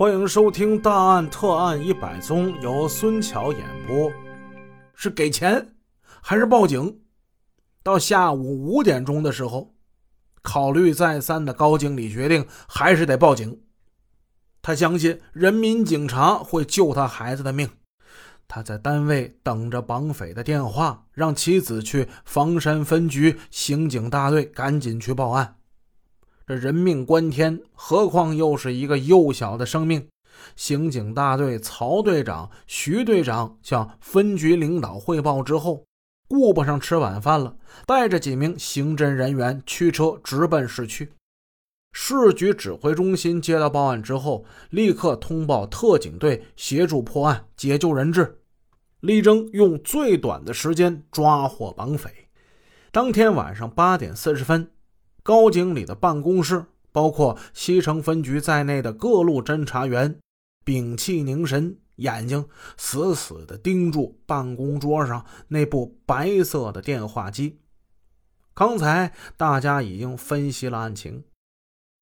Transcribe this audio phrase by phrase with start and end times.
[0.00, 4.10] 欢迎收听《大案特案一百宗》，由孙桥演播。
[4.94, 5.74] 是给钱
[6.22, 7.00] 还是报警？
[7.82, 9.74] 到下午五点钟的时候，
[10.40, 13.60] 考虑再三的高经理决定还是得报警。
[14.62, 17.68] 他相信人民警察会救他孩子的命。
[18.48, 25.56] 他在单位等着绑匪的电话，让妻子去房山分局刑警大队赶紧去报案。
[26.50, 30.08] 这人命关天，何况又是一个幼小的生命。
[30.56, 35.84] 刑警大队曹队长、徐队长向分局领导汇报之后，
[36.28, 37.54] 顾不上吃晚饭了，
[37.86, 41.12] 带着几名刑侦人员驱车直奔市区。
[41.92, 48.40] 市局指挥中心接到报案之后，立刻通报特警队协助破案、解救人质。
[48.98, 52.10] 力争用最短的时间抓获绑匪。
[52.90, 54.68] 当天晚上八点四十分，
[55.30, 60.18] 高经理的办公室，包括西城分局在内的各路侦查员，
[60.64, 67.60] 屏气凝神，眼睛死死地盯住办公桌上那部白色的电话机。
[68.54, 71.22] 刚才大家已经分析了案情，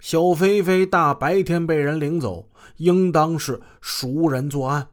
[0.00, 4.90] 小飞飞大白天被人领走，应当是熟人作案。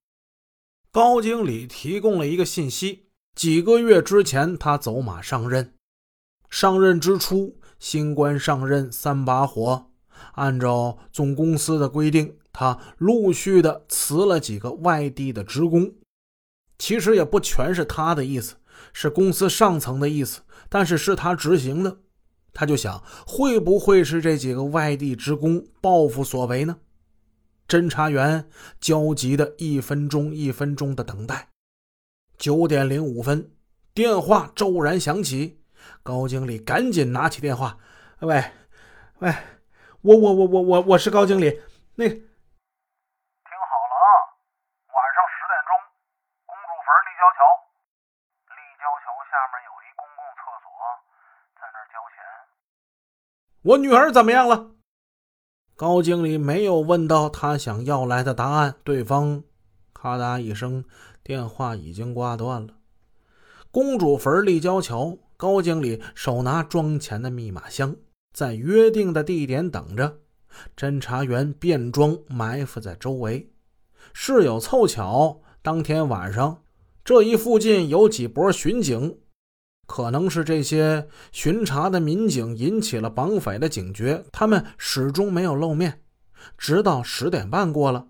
[0.89, 5.73] 高经理提供了一个信息：几个月之前，他走马上任。
[6.49, 9.87] 上任之初，新官上任三把火，
[10.33, 15.91] 按照总公司的规定，他陆续的辞了几个外地的职工。
[16.77, 18.55] 其实也不全是他的意思，
[18.93, 21.97] 是公司上层的意思，但是是他执行的。
[22.53, 26.77] 他就想，会不会是这几个外地职工报复所为呢？
[27.67, 28.47] 侦查员
[28.79, 31.49] 焦急的一分钟一分钟的等待。
[32.37, 33.49] 九点零五分，
[33.93, 35.60] 电话骤然响起，
[36.03, 37.77] 高经理赶紧拿起电话
[38.21, 38.43] ：“喂，
[39.19, 39.33] 喂，
[40.01, 41.61] 我我我我我我是高经理，
[41.95, 42.17] 那听
[43.51, 44.05] 好了啊，
[44.89, 45.71] 晚上十点钟，
[46.45, 47.39] 公主坟立交桥，
[48.49, 50.65] 立交桥下面有一公共厕所，
[51.55, 52.17] 在那儿交钱。
[53.63, 54.71] 我女儿怎么样了？”
[55.77, 59.43] 高经理没有问到他想要来的答案，对方
[59.93, 60.85] 咔嗒一声，
[61.23, 62.75] 电话已经挂断了。
[63.71, 67.95] 公主坟立交桥，高经理手拿装钱的密码箱，
[68.31, 70.19] 在约定的地点等着。
[70.77, 73.51] 侦查员变装埋伏在周围。
[74.13, 76.61] 事有凑巧，当天晚上
[77.03, 79.17] 这一附近有几波巡警。
[79.87, 86.03] 可能是这些巡查的民警引起了绑匪的警觉，他们始终没有露面，
[86.55, 88.05] 直到十点半过了，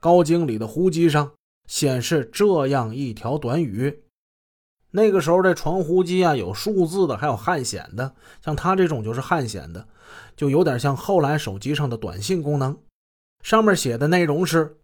[0.00, 1.30] 高经理的呼机上
[1.68, 4.02] 显示这样一条短语。
[4.94, 8.14] 那个时候这传呼机啊，有数字的，还有汉显的，
[8.44, 9.88] 像他这种就是汉显的，
[10.36, 12.78] 就有点像后来手机上的短信功能。
[13.42, 14.76] 上面写的内容是：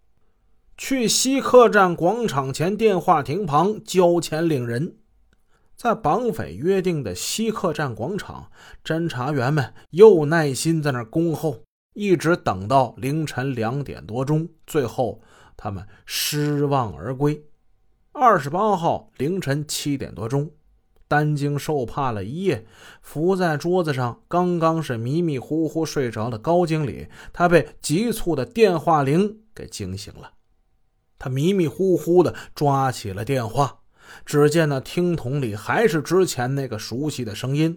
[0.76, 4.96] 去西客站广场前电话亭旁交钱领人。
[5.76, 8.50] 在绑匪约定的西客站广场，
[8.82, 11.62] 侦查员们又耐心在那儿恭候，
[11.94, 15.20] 一直等到凌晨两点多钟，最后
[15.56, 17.44] 他们失望而归。
[18.20, 20.50] 二十八号凌晨七点多钟，
[21.06, 22.66] 担惊受怕了一夜，
[23.00, 30.32] 伏在桌子上，刚刚是迷迷糊糊睡着的高经理，他被急促的电话铃给惊醒了。
[31.16, 33.86] 他迷迷糊糊的抓起了电话。
[34.26, 37.70] 只见那听筒里还是之前那个熟悉的声音：“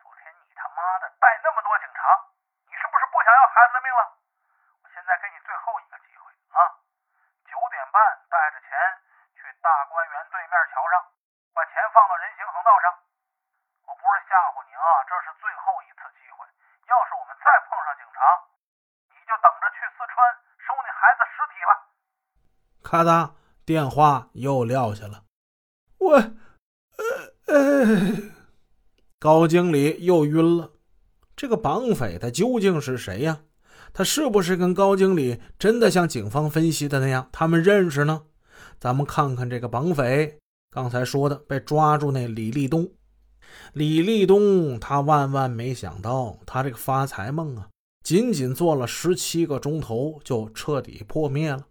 [0.00, 2.02] 昨天你他妈的带那么多警察，
[2.66, 4.02] 你是不是不想要孩子的命了？
[4.82, 6.58] 我现在给你最后一个机会啊！
[7.46, 8.00] 九点半
[8.32, 8.72] 带着钱
[9.36, 10.94] 去大观园对面桥上，
[11.52, 12.88] 把钱放到人行横道上。
[13.84, 16.48] 我不是吓唬你啊，这是最后一次机会。
[16.88, 18.24] 要是我们再碰上警察，
[19.12, 20.16] 你就等着去四川
[20.64, 21.72] 收你孩子尸体吧。”
[22.90, 23.30] 咔嗒。
[23.64, 25.22] 电话又撂下了，
[25.98, 26.34] 我，呃
[27.46, 28.16] 呃，
[29.20, 30.72] 高经理又晕了。
[31.36, 33.42] 这个绑匪他究竟是谁呀？
[33.92, 38.22] 他是不是跟高经理真的像警方分析的那样，他们认识呢？
[38.80, 40.40] 咱们看看这个绑匪，
[40.72, 42.90] 刚才说的被抓住那李立东。
[43.72, 47.68] 李立东他万万没想到，他这个发财梦啊，
[48.02, 51.66] 仅仅做了十七个钟头就彻底破灭了。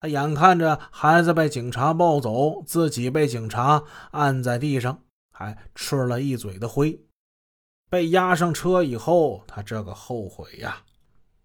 [0.00, 5.02] 他眼看着孩子被警察抱走，自己被警察按在地上，
[5.32, 7.00] 还吃了一嘴的灰。
[7.88, 10.82] 被押上车以后，他这个后悔呀！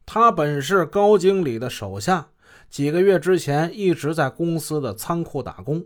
[0.05, 2.29] 他本是高经理的手下，
[2.69, 5.85] 几个月之前一直在公司的仓库打工，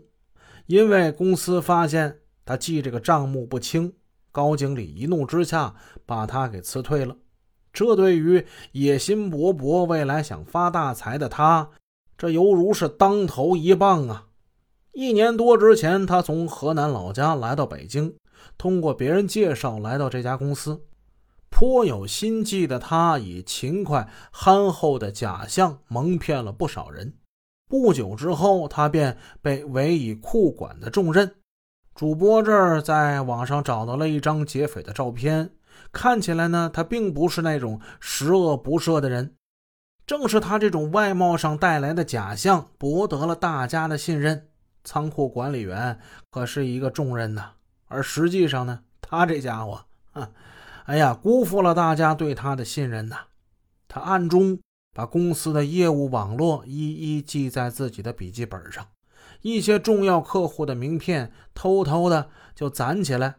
[0.66, 3.92] 因为公司发现他记这个账目不清，
[4.32, 5.74] 高经理一怒之下
[6.04, 7.16] 把他给辞退了。
[7.72, 11.68] 这对于野心勃勃、未来想发大财的他，
[12.18, 14.26] 这犹如是当头一棒啊！
[14.92, 18.16] 一年多之前，他从河南老家来到北京，
[18.56, 20.80] 通过别人介绍来到这家公司。
[21.50, 27.14] 颇有心计的他，以勤快憨厚的假象蒙骗了不少人。
[27.68, 31.34] 不久之后，他便被委以库管的重任。
[31.94, 35.50] 主播这儿在网上找到了一张劫匪的照片，
[35.92, 39.34] 看起来呢，他并不是那种十恶不赦的人。
[40.06, 44.48] 正是他这种外貌上带来的假象，博得了大家的信任。
[44.84, 45.98] 仓库管理员
[46.30, 47.50] 可是一个重任呐，
[47.86, 50.30] 而实际上呢，他这家伙，啊，
[50.84, 53.16] 哎呀，辜负了大家对他的信任呐。
[53.88, 54.58] 他暗中。
[54.94, 58.86] 把公司的业务网络一一记在自己的笔记本上，
[59.42, 63.34] 一些重要客户的名片偷偷的就攒起来。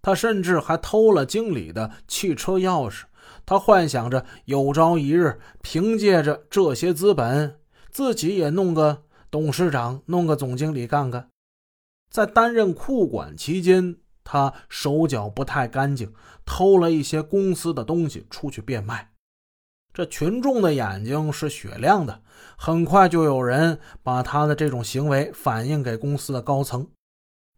[0.00, 3.02] 他甚至还偷了经理的汽车钥匙。
[3.50, 7.58] 他幻想着有朝一日，凭借着这些资本，
[7.90, 11.28] 自己也弄个董事长，弄个总经理干干。
[12.12, 16.12] 在担任库管期间，他手脚不太干净，
[16.44, 19.10] 偷了一些公司的东西出去变卖。
[19.92, 22.22] 这群众的眼睛是雪亮的，
[22.56, 26.86] 很快就有人把他的这种行为反映给公司的高层。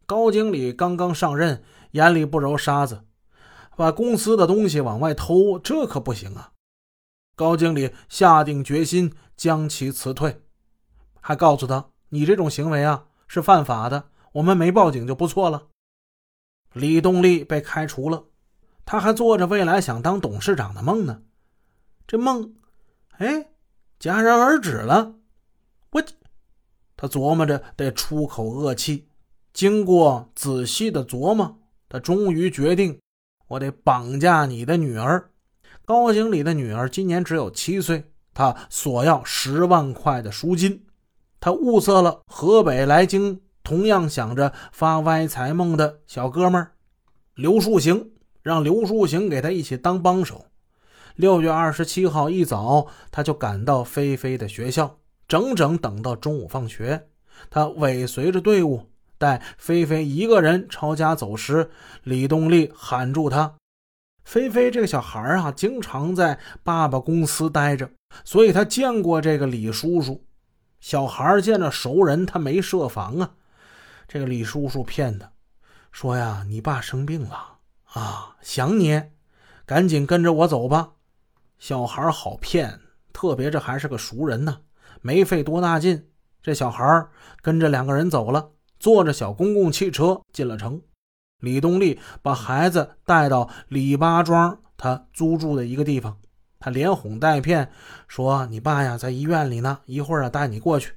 [0.06, 3.02] 高经理刚刚上任，眼里不揉沙子，
[3.76, 6.52] 把公司的东西往外偷，这可不行啊！
[7.34, 10.42] 高经理下定决心将其辞退，
[11.20, 15.68] 还告诉他：“你这种行为啊是犯法的，我们没报警就不错了。”
[16.74, 18.24] 李动力被开除了，
[18.84, 21.22] 他还做着未来想当董事长的梦呢。
[22.06, 22.54] 这梦，
[23.18, 23.50] 哎，
[23.98, 25.16] 戛然而止了。
[25.90, 26.02] 我，
[26.96, 29.08] 他琢磨着得出口恶气。
[29.52, 31.58] 经过仔细的琢磨，
[31.88, 33.01] 他终于决定，
[33.52, 35.30] 我得绑架你的女儿。
[35.84, 40.86] 高经理的女儿今年只有七岁，他索要十万块的赎金。
[41.38, 46.72] 他物色了河北来京，同样想着发歪财梦的小哥们儿
[47.34, 48.12] 刘树行，
[48.42, 50.46] 让刘树行给他一起当帮手。
[51.16, 57.08] 六月二十七号一早，他就赶到菲菲的学校，整整等到中午放学。
[57.50, 58.86] 他尾随着队伍，
[59.22, 61.70] 待菲菲一个人朝家走时，
[62.02, 63.54] 李动力喊住他。
[64.24, 67.88] 菲菲这个小孩啊，经常在爸爸公司待着，
[68.24, 70.24] 所以他见过这个李叔叔。
[70.80, 73.30] 小孩见着熟人，他没设防啊。
[74.08, 75.30] 这个李叔叔骗他，
[75.92, 77.58] 说呀：“你爸生病了
[77.92, 79.02] 啊，想你，
[79.64, 80.94] 赶紧跟着我走吧。”
[81.58, 82.80] 小孩好骗，
[83.12, 84.62] 特别这还是个熟人呢，
[85.00, 86.08] 没费多大劲，
[86.42, 87.06] 这小孩
[87.40, 88.50] 跟着两个人走了，
[88.82, 90.82] 坐着小公共汽车进了城。
[91.38, 96.18] 李东丽把孩子带到李八庄他租住的一个地方，
[96.58, 97.70] 他连哄带骗
[98.08, 100.94] 说：“你爸呀，在医院里呢，一会儿啊带你过去。”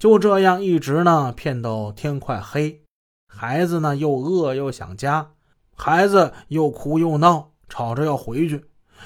[0.00, 2.82] 就这样一直呢骗到天快黑，
[3.28, 5.30] 孩子呢又饿又想家，
[5.76, 8.64] 孩子又哭又闹，吵着要回去。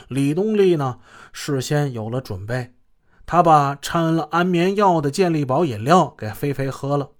[0.08, 1.00] 李东丽呢，
[1.34, 2.72] 事先有了准备，
[3.26, 7.10] 他把掺了安眠药的健力宝饮料给菲菲喝了。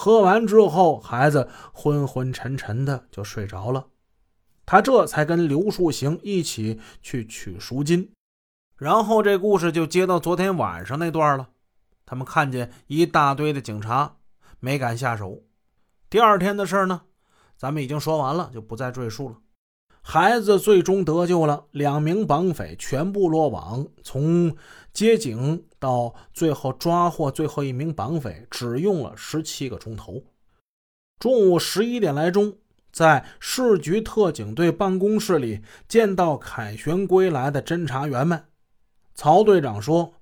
[0.00, 3.88] 喝完之后，孩子昏昏沉沉的就睡着了。
[4.64, 8.12] 他这才跟刘树行一起去取赎金。
[8.76, 11.48] 然后这故事就接到昨天晚上那段了。
[12.06, 14.18] 他们看见一大堆的警察，
[14.60, 15.42] 没敢下手。
[16.08, 17.00] 第二天的事呢，
[17.56, 19.38] 咱们已经说完了，就不再赘述了。
[20.10, 23.86] 孩子最终得救了，两名绑匪全部落网。
[24.02, 24.56] 从
[24.90, 30.22] 接警到最后抓获最后一名绑匪，只用了十七个钟头。
[31.18, 32.54] 中午十一点来钟，
[32.90, 38.44] 在市局特警队办公室里见到凯旋归来的侦查员们，
[39.14, 40.14] 曹队长说：“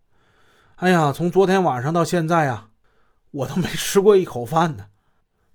[0.83, 2.71] 哎呀，从昨天晚上到现在呀，
[3.31, 4.87] 我都没吃过一口饭呢。”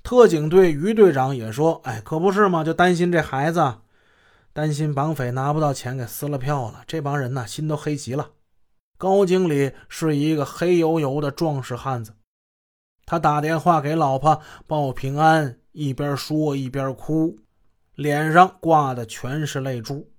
[0.02, 3.74] 特警队于队长也说：“哎，可不是嘛，就担心这孩子。”
[4.54, 8.32] 担心绑匪拿不到钱给撕了票了，这帮人呢心都黑极了。
[8.98, 12.14] 高经理是一个黑油油的壮实汉子，
[13.06, 17.40] 他打电话给老婆报平安，一边说一边哭，
[17.96, 20.12] 脸上挂的全是泪珠。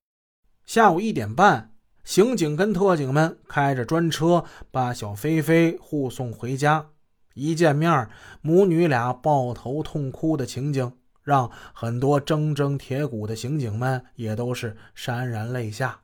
[0.65, 6.89] 下午一点半，刑警跟特警们开着专车把小菲菲护送回家。
[7.35, 8.09] 一见面，
[8.41, 10.93] 母女俩抱头痛哭的情景。
[11.23, 16.01] 让很多铮铮铁骨的刑警们也都是潸然泪下。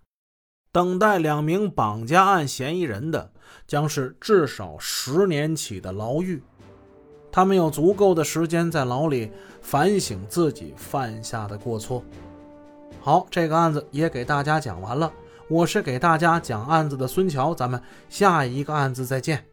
[0.71, 3.33] 等待两名绑架案嫌疑人的
[3.67, 6.43] 将是至少十年起的牢狱，
[7.33, 9.33] 他们有足够的时间在牢里
[9.63, 12.05] 反省自己犯下的过错。
[13.01, 15.11] 好，这个案子也给大家讲完了。
[15.49, 19.47] 我是给大家讲案子的孙桥，咱们下一个案子再见。